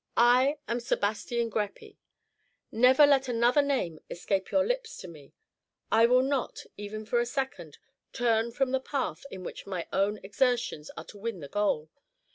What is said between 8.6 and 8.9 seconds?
the